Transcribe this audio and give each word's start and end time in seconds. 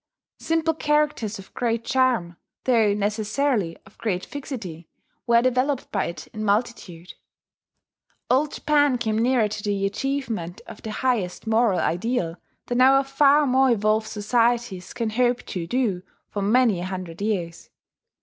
Simple 0.39 0.73
characters 0.73 1.37
of 1.37 1.53
great 1.53 1.85
charm, 1.85 2.35
though 2.63 2.91
necessarily 2.95 3.77
of 3.85 3.99
great 3.99 4.25
fixity, 4.25 4.87
were 5.27 5.43
developed 5.43 5.91
by 5.91 6.05
it 6.05 6.25
in 6.33 6.43
multitude. 6.43 7.13
Old 8.27 8.51
Japan 8.51 8.97
came 8.97 9.19
nearer 9.19 9.47
to 9.47 9.61
the 9.61 9.85
achievement 9.85 10.59
of 10.65 10.81
the 10.81 10.89
highest 10.89 11.45
moral 11.45 11.79
ideal 11.79 12.37
than 12.65 12.81
our 12.81 13.03
far 13.03 13.45
more 13.45 13.69
evolved 13.69 14.07
societies 14.07 14.91
can 14.91 15.11
hope 15.11 15.43
to 15.45 15.67
do 15.67 16.01
for 16.31 16.41
many 16.41 16.79
a 16.79 16.85
hundred 16.85 17.21
years. 17.21 17.69